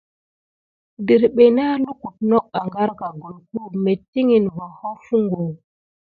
[1.05, 5.41] Dirɓe nā lukute not ágarka gulku metikine va hofungo.